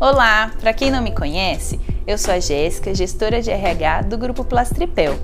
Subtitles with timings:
[0.00, 4.44] Olá, para quem não me conhece, eu sou a Jéssica, gestora de RH do Grupo
[4.44, 5.18] Plastripel.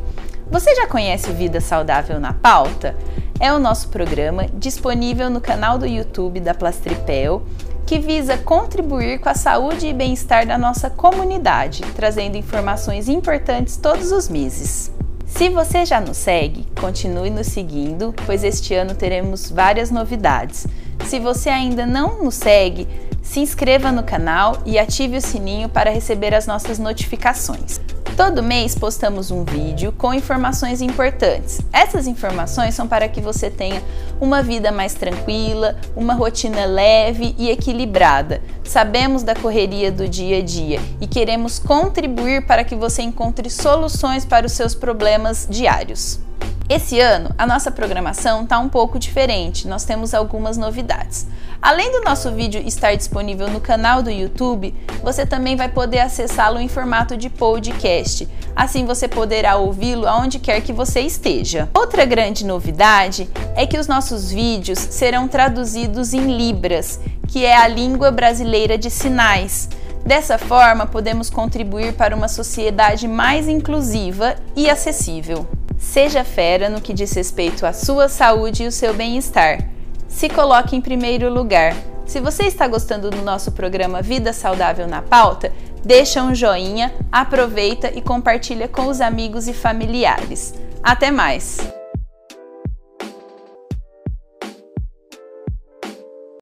[0.50, 2.96] Você já conhece Vida Saudável na Pauta?
[3.38, 7.45] É o nosso programa disponível no canal do YouTube da Plastripel
[7.87, 14.11] que visa contribuir com a saúde e bem-estar da nossa comunidade, trazendo informações importantes todos
[14.11, 14.91] os meses.
[15.25, 20.66] Se você já nos segue, continue nos seguindo, pois este ano teremos várias novidades.
[21.06, 22.88] Se você ainda não nos segue,
[23.25, 27.80] se inscreva no canal e ative o sininho para receber as nossas notificações.
[28.16, 31.61] Todo mês postamos um vídeo com informações importantes.
[31.72, 33.83] Essas informações são para que você tenha
[34.20, 38.41] uma vida mais tranquila, uma rotina leve e equilibrada.
[38.62, 44.25] Sabemos da correria do dia a dia e queremos contribuir para que você encontre soluções
[44.25, 46.23] para os seus problemas diários.
[46.67, 51.27] Esse ano, a nossa programação está um pouco diferente, nós temos algumas novidades.
[51.61, 56.58] Além do nosso vídeo estar disponível no canal do YouTube, você também vai poder acessá-lo
[56.58, 58.27] em formato de podcast.
[58.56, 61.69] Assim você poderá ouvi-lo aonde quer que você esteja.
[61.75, 67.69] Outra grande novidade é que os nossos vídeos serão traduzidos em Libras, que é a
[67.69, 69.69] língua brasileira de sinais.
[70.05, 75.47] Dessa forma, podemos contribuir para uma sociedade mais inclusiva e acessível.
[75.78, 79.66] Seja fera no que diz respeito à sua saúde e o seu bem-estar.
[80.06, 81.75] Se coloque em primeiro lugar.
[82.06, 85.50] Se você está gostando do nosso programa Vida Saudável na Pauta,
[85.82, 90.55] deixa um joinha, aproveita e compartilha com os amigos e familiares.
[90.82, 91.83] Até mais!